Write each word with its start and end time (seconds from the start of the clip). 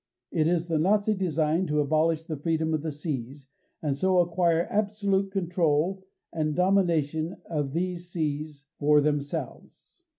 It 0.31 0.47
is 0.47 0.67
the 0.67 0.79
Nazi 0.79 1.13
design 1.13 1.67
to 1.67 1.79
abolish 1.79 2.25
the 2.25 2.35
freedom 2.35 2.73
of 2.73 2.81
the 2.81 2.91
seas, 2.91 3.47
and 3.83 3.95
to 3.99 4.17
acquire 4.17 4.65
absolute 4.71 5.29
control 5.31 6.03
and 6.33 6.55
domination 6.55 7.37
of 7.47 7.73
these 7.73 8.09
seas 8.09 8.65
for 8.79 8.99
themselves. 8.99 10.01